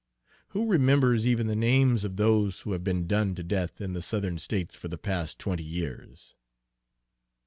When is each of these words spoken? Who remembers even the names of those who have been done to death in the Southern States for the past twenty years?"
Who 0.47 0.65
remembers 0.67 1.27
even 1.27 1.45
the 1.45 1.55
names 1.55 2.03
of 2.03 2.15
those 2.15 2.61
who 2.61 2.71
have 2.71 2.83
been 2.83 3.05
done 3.05 3.35
to 3.35 3.43
death 3.43 3.79
in 3.79 3.93
the 3.93 4.01
Southern 4.01 4.39
States 4.39 4.75
for 4.75 4.87
the 4.87 4.97
past 4.97 5.37
twenty 5.37 5.61
years?" 5.61 6.33